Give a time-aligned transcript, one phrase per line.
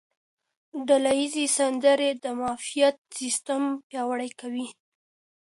[0.87, 4.67] ډله ییزې سندرې د معافیت سیستم پیاوړی کوي.